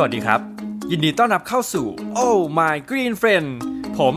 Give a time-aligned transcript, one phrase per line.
[0.00, 0.40] สวัสดีครับ
[0.90, 1.86] ยินดีต้อนรับเข้าสู่
[2.18, 3.48] Oh My Green Friend
[3.98, 4.14] ผม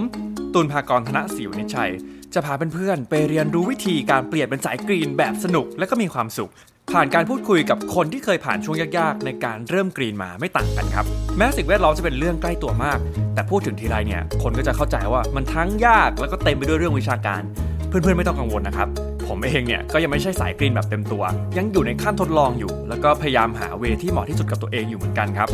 [0.54, 1.92] ตุลภากรธนศิวนิชชัย
[2.34, 6.52] จะพาเพื่อนๆไปเรียนรู้วิธีการเปลี่ยนเป็นสายกรีนแบบสนุกและก็มีความสุข
[6.92, 11.06] ผ่านการพูดคุยกับคนที่เคยผ่านช่วงยากๆ ในการเริ่มกรีนมาไม่ต่างกันครับ
[11.38, 13.00] แม้สิ่งแวดล้อมจะเป็นเรื่องใกล้ตัวมาก
[13.34, 17.42] แต่พูดถึงทีไรเนี่ยคนก็จะเข้าใจว่ามันทั้งยากแล้วก็เต็มไปด้วยเรื่องวิชาการ
[17.88, 18.88] เพื่อนๆไม่ต้องกังวลนะครับ
[19.28, 21.24] ผมเองเนี่ยก็ยังไม่ใช่สายกรีนแบบเต็มตัว
[21.58, 25.48] ยังอยู่ในขั้นทดลองอยู่ แล้วก็พยายามหาเวที่เหมาะที่สุดกับตัวเองอยู่เหมือนกันครับ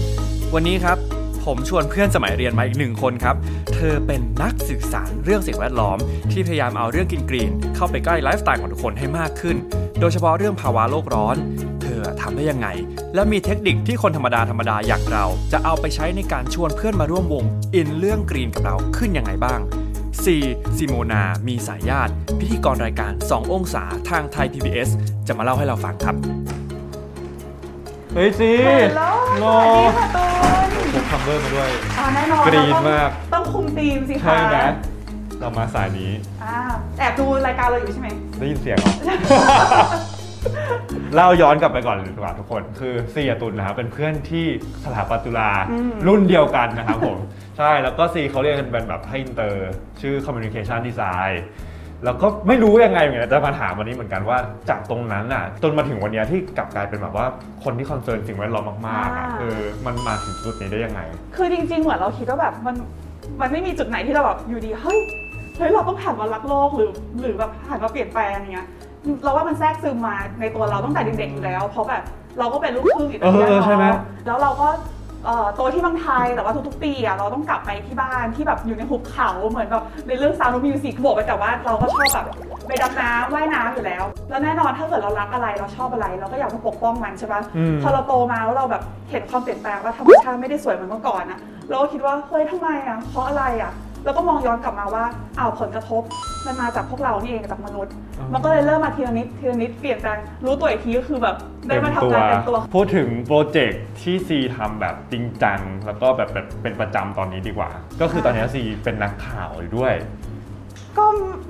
[0.54, 0.98] วันนี้ครับ
[1.46, 3.36] ผมชวนเพื่อนสมัยเรียนมาอีกหนึ่งคนครับ
[3.74, 5.98] เธอเป็นนักสื่อสารเรื่องสิ่งแวดล้อม
[6.32, 9.58] ที่พยายามเอาเรื่องกินกรีน เข้าไปใกล้ไลฟ์สไตล์ของทุกคนให้มากขึ้น
[10.00, 11.36] โดยเฉพาะเรื่องภาวะโลกร้อน
[11.82, 12.68] เธอทำได้ยังไง
[13.16, 19.60] และมีเทคนิคที่คนธรรมดาธรรมดาอย่างเรา จะเอาไปใช้ในการชวนเพื่อนมาร่วมวง อินเรื่องกรีนกับเราขึ้นยังไงบ้าง
[20.24, 20.26] C
[20.78, 24.89] ซิโมนา มีสายญาติ พิธีกรรายการ 2 องศาทางไทย PBS
[25.28, 26.16] จะมาเล่าให้เราฟังครับ
[28.14, 28.52] เฮ้ยซี
[28.98, 30.24] แล้วโลสวัสดีค่ะตู
[30.86, 34.58] นพกคัมเบอร์มาด้วย อ่าแน่นอนกรี๊ดเต้องมาก ต้องคุมธีมสิคะใช่ไหม
[35.39, 36.11] เรามาสายนี้
[36.44, 36.56] อ่า
[36.97, 38.91] แอบดูรายการเราอยู่ใช่ไหม ได้ยินเสียงเหรอ
[41.16, 44.45] เล่าย้อนกลับไปก่อนดีกว่าทุกคน คือซีกับตุลนะครับเป็นเพื่อนที่
[44.83, 45.50] สถาปัตย์จุฬา
[46.08, 47.17] รุ่นเดียวกันนะครับผม
[47.58, 51.33] ใช่แล้วก็ซีเขาเรียนกันเป็นแบบให้อินเตอร์ชื่อ Communication Design
[52.05, 54.38] แล้วก็ไม่รู้ยังไงเหมือนกันจะมาถามวันนี้เหมือนกันว่า
[54.69, 57.25] จากตรงนั้นน่ะจนมาถึงวันเนี้ยที่กลับกลายเป็นแบบว่า
[57.63, 61.00] คนที่ concern สิ่งแวดล้อมมากๆอะเออมันมาถึงจุดนี้ได้ยังไง
[61.35, 62.75] คือจริงๆเหมือนเราคิดว่าแบบมัน
[63.41, 65.00] มันไม่มีจุดไหนที่เราแบบอยู่ดีๆเฮ้ย
[65.58, 68.67] เฮ้ยเราต้องหันมารักโลกหรือหรือแบบหันมาเปลี่ยนแปลงอย่างเงี้ย
[69.23, 72.03] เราว่ามันแทรกซึมมาในตัวเราตั้งแต่เด็กๆอยู่แล้ว เพราะแบบ
[72.39, 74.67] เราก็เป็นลูกครึ่งอิตาเลียนเออใช่ไหมเนาะแล้วเราก็
[75.25, 82.28] เอ่อโตที่เมืองไทยแต่ว่าทุกๆปีอะเราต้องกลับไปที่บ้านที่แบบอยู่ในหุบเขาเหมือนแบบในเรื่อง Sound of Music บวกไปกับว่าเราก็ชอบแบบ
[82.67, 93.72] ไปดำน้ำว่ายน้ำอยู่แล้ว แล้วแน่นอนถ้าเกิดเรารักอะไรเราชอบอะไร เราก็อยากจะปกป้องมันใช่ปะอืมพอเราโตมาแล้วเราแบบเห็นความเปลี่ยนแปลงว่าธรรมชาติไม่ได้สวยเหมือนเมื่อก่อนนะเราก็คิดว่าเฮ้ยทำไมอะเพราะอะไรอะ
[94.05, 95.05] แล้วก็มองย้อนกลับมาว่า
[95.39, 96.02] อ้าวผลกระทบ
[96.45, 97.93] มันมาจากพวกเรานี่เองจากมนุษย์
[98.34, 101.35] มันก็เลยเริ่มมาทีละนิดทีละนิดเปลี่ยนแปลงรู้ตัวอีกทีก็คือแบบ
[101.67, 107.69] ได้มาทำงานเต็มตัว พูดถึงโปรเจกต์ที่ซีทำแบบจริงจัง แล้วก็แบบแบบเป็นประจำตอนนี้ดีกว่า
[108.01, 109.94] ก็คือตอนนี้ซีเป็นนักข่าวอยู่ด้วย
[110.97, 111.06] ก็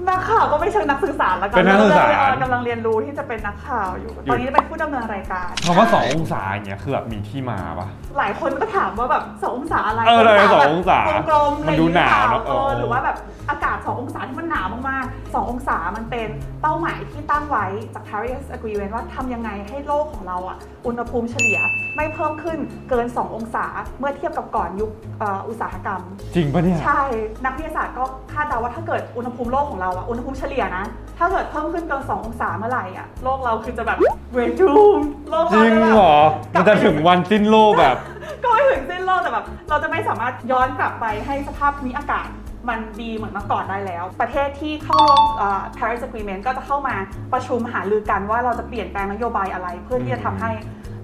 [0.08, 7.88] นักข่าวก็ไม่เชิงนักสื่อสารแล้วกัเป็นนักสื่อสารเกำลังเรียนรู้ที่จะเป็นนักข่าวอยู่ ตอนนี้เป็นผู้ดำเนินรายการคำว่าสององศาอย่างเงี้ยคือแบบมีที่มาปะ
[8.18, 11.00] หลายคนก็ถามว่าแบบสององศาอะไรเออเลยแบบสององศา
[11.30, 13.18] กลมๆมันดูหนาวเนอะเออหรือว่าแบบ
[13.50, 16.30] อากาศ2องศาที่มันหนาวมากๆ2องศามันเป็น
[16.62, 21.60] เป้าหมายที่ตั้งไว้จาก Paris Agreement ว่าทำยังไงให้โลกของเราอะอุณหภูมิเฉลี่ย
[21.96, 22.58] ไม่เพิ่มขึ้น
[22.90, 23.66] เกิน 2 องศา
[24.00, 26.02] เมื่อเทียบกับก่อนยุคเอ่ออุตสาหกรรม
[26.36, 27.02] จริงปะเนี่ยใช่
[27.46, 30.86] นักวิทยาศาสตร์ก็คาดเดาว่าถ้าเกิดอุณหภูมิโลกของเราอะอุณหภูมิเฉลี่ยนะ
[31.18, 33.98] ถ้าเกิดเพิ่มขึ้นเกิน2องศาเมื่อไหร่อะโลกเราคือจะแบบ
[34.34, 34.66] เวจู
[34.98, 35.00] ม
[35.30, 36.16] โลกจเราริงจะแบบเหรอ
[36.54, 37.98] มันจะถึงวันสิ้นโลกแบบ
[38.44, 42.28] ก็ไม่ถึงสิ้นโลกแต่แบบเราจะไม่สามารถย้อนกลับไปให้สภาพภูมิอากาศ
[42.70, 46.96] มันดีเหมือนเมื่อก่อนได้แล้ว ประเทศที่เข้าร่วมเอ่อ Paris Agreement ก็จะเข้ามา
[47.34, 50.52] ประชุมหารือกันว่าเราจะเปลี่ยนแปลงนโยบายอะไร เพื่อที่จะทำให้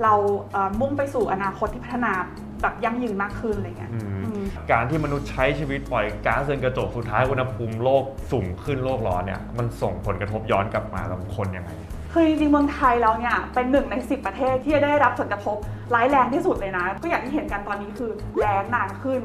[0.04, 0.14] เรา
[0.52, 2.14] เอ่อมุ่งไปสู่อนาคตที่พัฒนา
[2.64, 11.72] แบบยั่งยืนมากขึ้นอะไรเงี้ยอืมอืมการที่มนุษย์ใช้ชีวิตปล่อยก๊าซเรือนกระจกสุดท้ายอุณหภูมิโลกสูงขึ้นโลกร้อนเนี่ยมันส่งผลกระทบย้อนกลับมากับคนยังไง
[12.14, 15.58] คือจริงๆเมืองไทยเราเนี่ยเป็นหนึ่งใน 10 ประเทศที่จะได้รับผลกระทบ
[15.96, 19.22] ร้ายแรงที่สุดเลยนะ ก็อย่างที่เห็นกันตอนนี้คือแรงนานขึ้น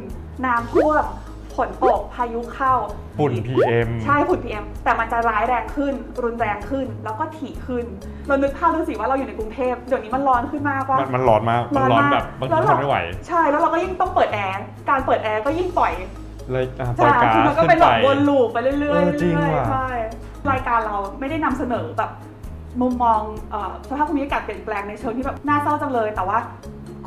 [0.47, 1.05] น้ำท่วม
[1.59, 2.75] ฝนตกพายุเข้า
[3.19, 7.85] ฝุ่น PM ใช่ฝุ่น PM แต่มันจะร้ายแรงขึ้น รุนแรงขึ้นแล้วก็ถี่ขึ้น
[8.29, 12.99] เรานึกภาพดูสิว่าเราอยู่ในกรุงเทพเดี๋ยวนี้มันร้อนขึ้นมากว่ามันมันร้อนมากมันร้อนแบบบางทีทนไม่ไหว
[13.29, 15.93] ใช่แล้วเราก็ยิ่งต้องเปิดแอร์การเปิดแอร์ก็ยิ่งปล่อย
[16.53, 19.89] เลยอะปล่อยใช่ก๊าคือซมันก็ขึ้เป็นนแบไปบวนลูปไปเรื่อยๆเอเรื่ออยจริงๆว่ะใช่
[20.51, 22.11] รายการเราไม่ได้นำเสนอแบบ
[22.81, 23.21] มุมมอง
[23.51, 26.39] เอ่อสภาพภูมิอากาศเปลี่ยนแปลงในเชิงที่แบบน่าเศร้าจังเลย แต่ว่า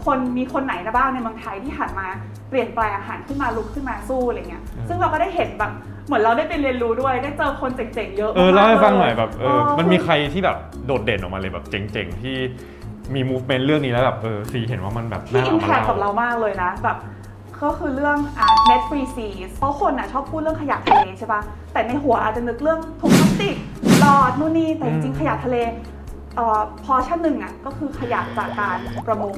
[0.06, 2.08] คนมีคนไหนนะบ้างในเมืองไทยที่หันมา
[2.50, 5.72] เปลี่ยนแปลงหันขึ้นมาลุกขึ้นมาสู้อะไรเงี้ย ซึ่งเราก็ได้เห็นแบบ
[6.06, 12.36] เหมือนเราได้ไปเรียนรู้ด้วยได้เจอคนเจ๋งๆเยอะเออเล่าให้มกๆฟังหน่อยแบบเออเออมันมีใครที่แบบโดดเด่นออกมาเลยแบบเจ๋งๆที่
[13.14, 16.98] มี movement เรื่องนี้แล้วแบบเออซีเห็นว่ามันแบบที่น่าอิเอามมาแพคกับเล่าเรามากเลยนะแบบ
[17.64, 21.42] ก็คือเรื่องอ่า net free seas เพราะคนอะชอบพูดเรื่องขยะทะเลใช่ปะ
[21.74, 23.56] แต่ในหัวอาจจะนึกเรื่องถุงพลาสติก
[24.00, 26.01] หลอดนู่นนี่แต่จริงๆขยะทะเลเอ่อ
[26.86, 29.34] พอชั่นหนึ่งอะก็คือขยะจากการประมง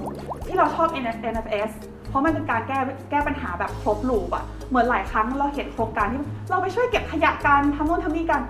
[0.48, 1.72] ที่เราชอบ NFS
[2.10, 2.80] เพราะมันเป็นการแก้
[3.10, 8.42] แก้ปัญหาแบบครบลูปอะเหมือนหลายครั้งเราเห็นโครงการที่เราไปช่วยเก็บขยะกันทำนู่นทำนี่กัน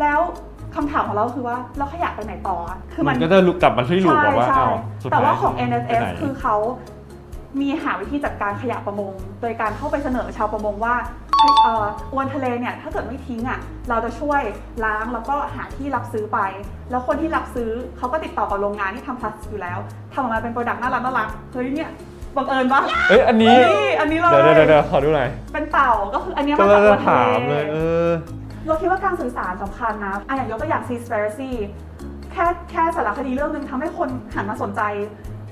[0.00, 0.20] แล้ว
[0.74, 6.56] คำถามของเราคือว่าแล้วขยะไปไหนต่ออะคือมัมันนก็จะลุกกลับมาที่ลูปบอกว่าใช่อ้าวใช่สุดแต่ท้ายว่าของไป NFS ไหนคือเขา
[7.60, 10.94] มีหาวิธีจัดการขยะประมง โดยการเข้าไปเสนอชาวประมงว่า
[11.28, 13.58] ให้เอ่ออวนทะเลเนี่ยถ้าเกิดไม่ทิ้งอะ
[13.88, 14.40] เราจะช่วย
[14.84, 16.38] ล้างแล้วก็หาที่รับซื้อไป
[16.90, 19.78] แล้วคนที่รับซื้อเขาก็ติดต่อกับโรงงานที่ทำพลาสติกอยู่แล้ว
[20.12, 21.90] ทำออกมาเป็น product น่ารักน่ารักเฮ้ยเนี่ย
[22.36, 27.76] บังเอิญปะเอ้ยอันนี้นี่อันนี้เลยเดี๋ยวเดี๋ยวเดี๋ยวขอดูหน่อยเป็นเต่าก็คืออันเนี้ยก็มาเลจากยตัวจะทะถามเลย เอ
[28.08, 28.10] อ
[28.66, 31.50] เราคิดว่าการสื่อสารสำคัญนะอะอย่างยกตัวอย่าง Seaspiracy
[32.32, 34.82] แค่แค่สารคดีเรื่องหนึงทำให้คนหันมาสนใจ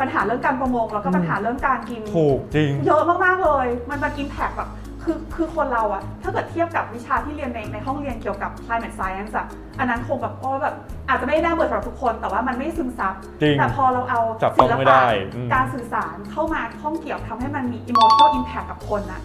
[0.00, 4.68] ปัญหาเรื่องการประมงแล้วก็ปัญหาเรื่องการกิน ถูกจริง เยอะมาก ๆ เลย มัน make impact แบบ
[5.04, 9.46] คือคือคนเราอะถ้าเกิดเทียบกับวิชาที่เรียนในในห้องเรียนเกี่ยวกับ climate science อะ
[9.78, 10.74] อันนั้นคงแบบโอ้แบบ
[11.08, 19.20] อาจจะไม่ได้น่าเบื่อสำหรับทุกคน แต่ว่ามันไม่ซึมซับ จริงแต่พอเราเอาจับต้ศิองลไม่ปะได้อืม การสื่อสารเข้ามาข้องเกี่ยวทำให้มันมี emotional impact กับคนอะ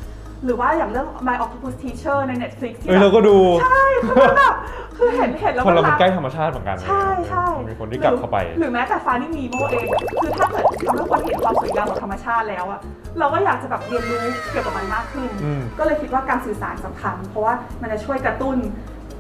[0.46, 4.56] หรือว่าอย่างเรื่อง My Octopus Teacher ใน Netflix ที่เอ้ยแบเราบก็ดูใช่คือมันแบบ
[4.98, 9.88] คือเห็นเห็นแล้วคนเรามัมันรักใกล้ธรรมชาติเหมือนกันใช่ใช่มีคนที่กลับเข้าไป หรือแม้แต่ฟานี่มีโมเอง
[10.22, 12.80] คือถ้าเกิดทำให้คนเห็นความสวยงามของธรรมชาติแล้วอะ
[13.20, 18.58] เราก็อยากจะแบบเรียนรู้เกี่ยวกับมันมากขึ้นอืมก็เลยคิดว่าการสื่อสารสำคัญ เพราะว่ามันจะช่วยกระตุ้น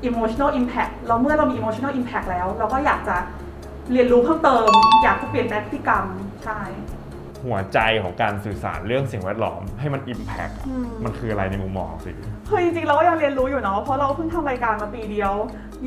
[0.09, 3.15] emotional impact เราเมื่อเรามี emotional impact แล้ว เราก็อยากจะ
[3.91, 4.67] เรียนรู้เพิ่มเติม
[5.03, 6.03] อยากจะเปลี่ยนแปลงพฤติกรรม
[6.45, 6.59] ใช่
[7.45, 12.11] หัวใจของการสื่อสารเรื่องสิ่งแวดล้อมให้มันอิมแพกอืมมันคืออะไรในมุมมองของสิ
[12.49, 15.33] คือจริงๆเราก็ยังเรียนรู้อยู่เนาะเพราะเราเพิ่งทำรายการมาปีเดียว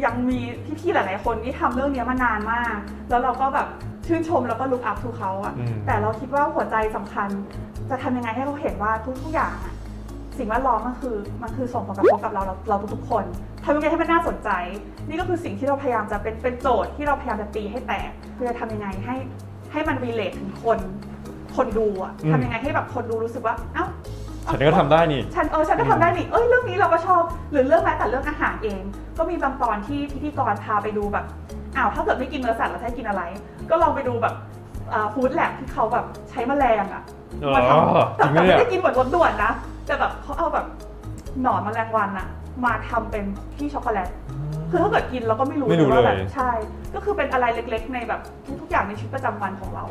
[0.04, 0.38] ยังมี
[0.80, 2.76] พี่ๆหลายๆคนที่ทำเรื่องนี้มานานมาก
[3.10, 3.68] แล้วเราก็แบบ
[4.06, 7.28] ชื่นชมแล้วก็ look up to เขาอะอืมแต่เราคิดว่าหัวใจสำคัญ
[7.90, 9.74] จะทำยังไงให้เขาเห็นว่าทุกๆอย่างอะ
[10.38, 13.24] สิ่งแวดล้อมมันคือมันคือส่งผลกระทบกับเราเราเราทุกๆคน
[13.64, 14.50] ทำยังไงให้มันน่าสนใจ
[15.08, 19.16] นี่ก็คือสิ่งที่เราพยายามจะเป็นเป็นโจทย์ที่เราพยายามจะตีให้แตกคือจะทำยังไงให้
[19.72, 20.78] ให้มัน relate ถึงคน
[21.56, 23.86] คนดูอะอืมทำยังไงให้แบบคนดูรู้สึกว่า เอ้า
[24.50, 28.82] ฉันก็ทำได้นี่ ฉันเออฉันก็ทำได้นี่ เอ้ยเรื่องนี้เราก็ชอบ หรือเรื่องแม้แต่เรื่องอาหารเอง
[29.18, 31.24] ก็มีบางตอนที่พิธีกรพาไปดูแบบ
[31.76, 33.22] อ้าวถ้าเกิดไม่กินเนื้อสัตว์เราจะให้กินอะไร
[33.70, 34.34] ก็ลองไปดูแบบ
[35.14, 37.02] ฟู้ดแลบที่เขาแบบใช้แมลงอะ
[37.44, 39.52] อ๋อมาทำแต่จริงไหมแต่เนี่ยไม่ได้กินเหมือนรสด่วนนะ
[39.86, 40.66] แต่แบบเขาเอาแบบ
[41.42, 42.26] หนอนแมลงวันอะ
[42.64, 43.24] มาทำเป็น
[43.56, 44.08] ที่ช็อกโกแลต
[44.70, 46.50] คือถ้าเกิดกินเราก็ไม่รู้ไม่รู้ว่าแบบเลยใช่
[46.94, 48.20] ก็คือเป็นอะไรเล็กๆ ในแบบ
[48.60, 49.84] ทุกๆอย่างในชีวิตประจำวันของเรา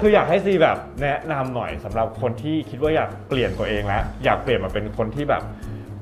[0.00, 5.42] คืออยากให้ซีแบบแนะนำหน่อยสำหรับคนที่คิดว่าอยากเปลี่ยนตัวเองแล้วอยากเปลี่ยนมาเป็นคนที่แบบ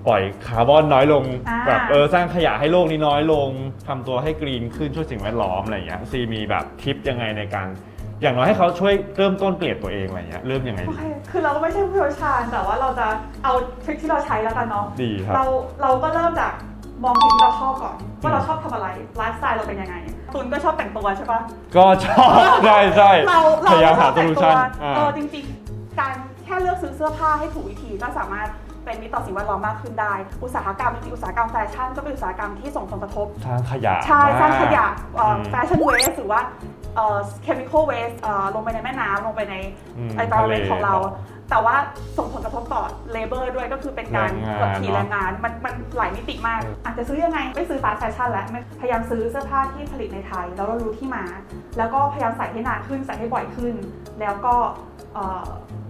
[0.06, 3.48] ปล่อยคาร์บอนน้อยลง อ่า แบบเออสร้างขยะให้โลกนี้น้อยลง
[3.88, 7.68] ทำตัวให้กรีนขึ้นช่วยสิ่งแวดล้อมอะไรอย่างเงี้ยซีมีแบบทิปยังไงในการ
[8.22, 13.06] อย่างน้อยให้เขาช่วยเริ่มต้นเปลี่ยนตัวเองอะไรอย่างเงี้ยเริ่มยังไงโอดี เค คือเราก็ไม่ใช่ผู้เชี่ยวชาญแต่ว่าเราจะ
[13.44, 13.52] เอา
[13.84, 15.44] ทริคที่เราใช้แล้วกันเนาะ ดีครับ เรา
[15.82, 16.52] เราก็เริ่มจาก
[17.02, 19.96] มองสิ่งที่เราชอบก่อนว่าเราชอบทำอะไรไลฟ์สไตล์เราเป็นยังไง
[20.34, 21.40] ตุนก็ชอบแต่งตัวใช่ปะ
[21.76, 22.30] ก็ชอบ
[22.64, 26.14] ใช่ใช่เราเราพยายามก็ชหาอบโซแต่งลูตัชัวนอ่าเออจริงๆการ
[26.44, 28.48] แค่เลือกซื้อเสื้อผ้าให้ถูกวิธีก็สามารถ
[28.84, 34.86] เป็นมิตรต่อสิ่งแวดล้อมมากขึ้นได้ อุตสาหกรรมจริงๆอุตสาหกรรมแฟชั่นก็เป็นอุตสาหกรรมที่ส่งผลกระทบสร้างขยะใช่สร้างขยะ
[35.18, 36.40] มากแฟชั่น waste หรือว่า
[37.42, 38.12] chemical waste
[38.54, 39.54] ลงไปในแม่น้ำลงไปใน
[39.98, 40.94] อืมไอตาทะเวเลของเรา
[41.50, 41.76] แต่ว่า
[42.18, 51.24] ส่งผลกระทบต่อ labor ด้วยก็คือเป็นการแรงงานกดขี่แรงงาน มันมันหลายมิติมาก อาจจะซื้อยังไง ไม่ซื้อ fast fashion แล้วไม่พยายามซื้อเสื้อผ้าที่ผลิตในไทย แล้วเรารู้ที่มา
[51.78, 53.74] แล้วก็พยายามใส่ให้นานขึ้นใส่ให้บ่อยขึ้น
[54.20, 54.54] แล้วก็
[55.14, 55.46] เอ่อ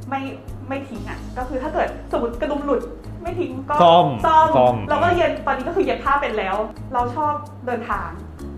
[0.08, 0.20] ไม่
[0.68, 2.80] ไม่ทิ้งอะก็คือถ้าเกิดสมมติกระดุมหลุด
[3.22, 6.56] ไม่ทิ้งก็ซ่อมซ่อมซ่อมเราก็เย็นตอนนี้ก็คือเย็บผ้าเป็นแล้ว
[6.94, 7.32] เราชอบ
[7.66, 8.08] เดินทาง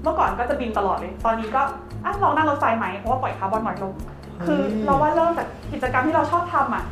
[0.03, 1.62] เมื่อก่อนก็จะบินตลอดเลย ตอนนี้ก็
[2.05, 3.94] อะลองนั่งรถไฟไหมเพราะว่าปล่อยคาร์บอนน้อยลง
[4.47, 6.85] คือเราว่าเริ่มจากกิจกรรมที่เราชอบทำอะ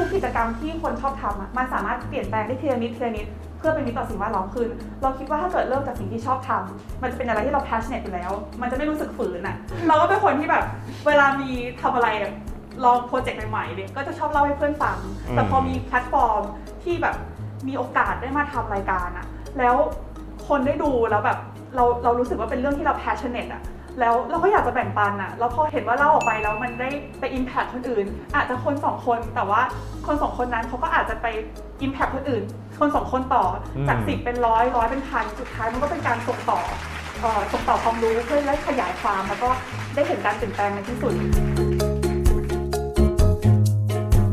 [0.00, 3.26] ทุกๆกิจกรรมที่คนชอบทำอะมันสามารถเปลี่ยนแปลงได้ทีละนิดทีละนิด
[3.58, 4.68] เพื่อเป็นมิตรต่อสิ่งแวดล้อมขึ้น
[5.02, 9.56] เราคิดว่าถ้าเกิดเริ่มจากสิ่งที่ชอบทำมันจะเป็นอะไรที่เรา passionate อยู่แล้ว มันจะไม่รู้สึกฝืนอะ
[9.88, 10.64] เราก็เป็นคนที่แบบ
[11.06, 11.50] เวลามี
[11.82, 12.32] ทำอะไรอะ
[12.84, 14.98] ลองโปรเจกต์ใหม่ๆเนี่ยก็จะชอบเล่าให้เพื่อนฟัง
[15.32, 16.42] แต่พอมีแพลตฟอร์ม
[16.84, 17.16] ที่แบบ
[17.68, 19.26] มีโอกาสได้มาทำรายการอะ
[19.58, 19.76] แล้ว
[20.48, 21.38] คนได้ดูแล้วแบบ
[21.76, 23.62] เราเรารู้สึกว่าเป็นเรื่องที่เรา passionate อะ
[24.00, 26.88] แล้วเราก็อยากจะแบ่งปันอะแล้วพอเห็นว่าเล่าออกไปแล้วมันได้
[27.20, 29.60] ไป impact คนอื่น อาจจะคนสองคนแต่ว่า
[30.06, 31.26] คนสองคนนั้นเขาก็อาจจะไป
[31.84, 32.42] impact คนอื่น
[32.80, 33.44] คนสองคนต่อ
[33.76, 36.60] อมจากสิบเป็นร้อยร้อยเป็นพันสุดท้ายมันก็เป็นการส่งต่อ
[37.20, 39.50] เอ่อส่งต่อความรู้เพื่อได้ขยายความแล้วก็
[39.94, 41.14] ได้เห็นการเปลี่ยนแปลงในที่สุด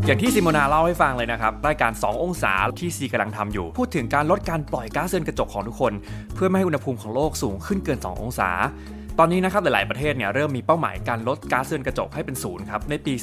[0.09, 5.93] อย่างที่ซิโมนาเล่าให้ฟังเลยนะครับรายการ 2 องศาที่ซีกำลังทำอยู่ พูดถึงการลดการปล่อยก๊าซเรือนกระจกของทุกคน
[6.35, 8.49] เพื่อไม่ให้อุณหภูมิของโลกสูงขึ้นเกิน 2 องศา
[9.19, 13.13] ตอนนี้นะครับหลาย ๆ ประเทศเนี่ยเริ่มมีเป้าหมายการลดก๊าซเรือนกระจกให้เป็นศูนย์ครับในปี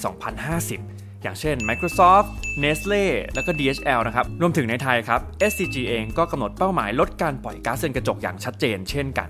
[0.56, 2.28] 2050อย่างเช่น Microsoft,
[2.62, 9.28] Nestle แล้วก็ DHL นะครับ รวมถึงในไทยครับ SCG เองก็กำหนดเป้าหมายลดการปล่อยก๊าซเรือนกระจกอย่างชัดเจนเช่นกัน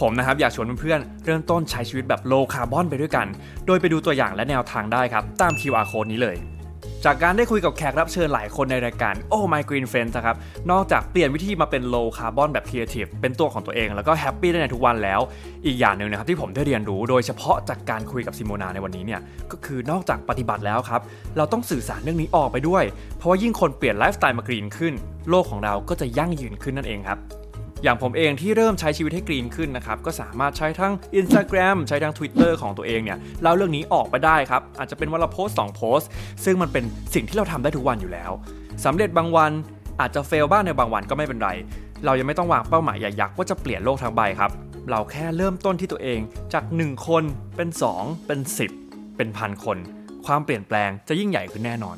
[0.00, 3.26] ผมนะครับอยากชวนเพื่อนๆ เริ่มต้นใช้ชีวิตแบบ low carbon ไปด้วยกัน
[3.66, 6.38] โดยไปดูตัวอย่างและแนวทางได้ครับ ตาม QR code นี้เลย
[7.04, 10.36] จากการได้คุยกับแขกรับเชิญหลายคนในรายการ Oh My Green Friends นะครับ
[10.70, 15.20] นอกจากเปลี่ยนวิธีมาเป็น low carbon แบบ creative เป็นตัวของตัวเอง แล้วก็ happy ได้ในทุกวันแล้ว
[15.66, 21.00] อีกอย่างหนึ่งนะครับที่ผมได้เรียนรู้โดยเฉพาะจากการคุยกับซิโมนาในวันนี้เนี่ย ก็คือนอกจากปฏิบัติแล้วครับ
[21.36, 22.84] เราต้องสื่อสารเรื่องนี้ออกไปด้วย
[23.16, 24.94] เพราะว่ายิ่งคนเปลี่ยนไลฟ์สไตล์มากรีนขึ้น
[25.30, 27.18] โลกของเราก็จะยั่งยืนขึ้นนั่นเองครับ
[27.82, 36.08] อย่างผมเองที่เริ่มใช้ชีวิตให้กรีนขึ้นนะครับ ก็สามารถใช้ทั้ง Instagram ใช้ทั้ง Twitter ของตัวเองเนี่ยเล่าเรื่องนี้ออกไปได้ครับ อาจจะเป็นวันละโพสต์2โพสต์
[36.44, 38.30] ซึ่งมันเป็นสิ่งที่เราทำได้ทุกวันอยู่แล้ว
[38.84, 39.52] สำเร็จบางวัน
[40.00, 41.50] อาจจะเฟลบ้างในบางวันก็ไม่เป็นไร
[42.04, 44.50] เรายังไม่ต้องวางเป้าหมายใหญ่ยักษ์ว่าจะเปลี่ยนโลกทั้งใบครับ
[44.90, 46.20] เราแค่เริ่มต้นที่ตัวเอง
[46.52, 47.24] จาก 1 คน
[47.56, 47.68] เป็น
[47.98, 48.40] 2 เป็น
[48.78, 49.78] 10 เป็นพันคน
[50.26, 51.96] ความเปลี่ยนแปลงจะยิ่งใหญ่ขึ้นแน่นอน